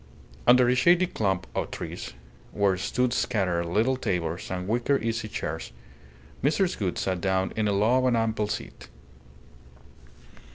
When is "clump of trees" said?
1.05-2.13